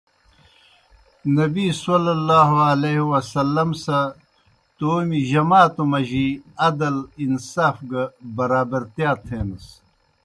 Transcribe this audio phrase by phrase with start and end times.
[1.35, 3.63] نبیؐ سہ
[4.77, 6.27] تومیْ جماتو مجی
[6.67, 8.03] عدل، انصاف گہ
[8.35, 9.65] برابرتِیا تھینَس۔